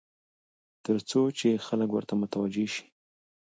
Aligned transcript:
تر 0.85 0.97
څو 1.09 1.21
چې 1.37 1.49
خلک 1.65 1.89
ورته 1.91 2.13
متوجع 2.21 2.67
شي. 2.73 2.85